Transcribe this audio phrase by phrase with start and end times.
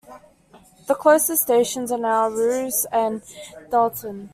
[0.87, 3.21] The closest stations are now Roose and
[3.69, 4.29] Dalton.